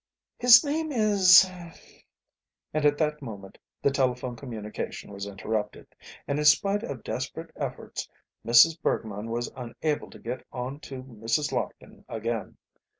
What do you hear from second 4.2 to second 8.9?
communication was interrupted, and in spite of desperate efforts Mrs.